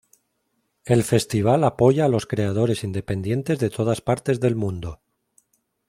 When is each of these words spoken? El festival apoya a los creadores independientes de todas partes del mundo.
El 0.83 1.03
festival 1.03 1.63
apoya 1.63 2.05
a 2.05 2.07
los 2.07 2.25
creadores 2.25 2.83
independientes 2.83 3.59
de 3.59 3.69
todas 3.69 4.01
partes 4.01 4.39
del 4.39 4.55
mundo. 4.55 4.99